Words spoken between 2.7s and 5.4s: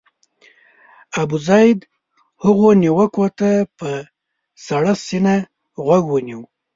نیوکو ته په سړه سینه